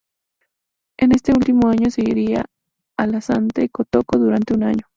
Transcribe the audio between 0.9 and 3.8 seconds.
En este último año se iría al Asante